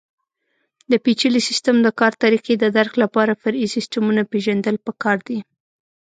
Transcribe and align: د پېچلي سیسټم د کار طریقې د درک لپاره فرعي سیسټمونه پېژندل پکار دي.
د 0.91 0.93
پېچلي 1.03 1.41
سیسټم 1.47 1.75
د 1.83 1.87
کار 1.99 2.13
طریقې 2.23 2.53
د 2.57 2.65
درک 2.77 2.93
لپاره 3.03 3.39
فرعي 3.41 3.67
سیسټمونه 3.75 4.21
پېژندل 4.31 4.75
پکار 4.85 5.17
دي. 5.27 5.39